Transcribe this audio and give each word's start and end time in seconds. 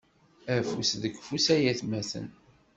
Afus 0.55 0.91
deg 1.01 1.13
ufus 1.19 1.45
ay 1.55 1.65
atmaten. 1.71 2.27